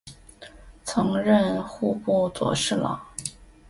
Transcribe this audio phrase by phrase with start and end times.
[0.83, 2.99] 曾任户部左侍郎。